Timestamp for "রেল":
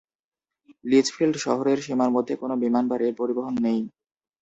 2.97-3.13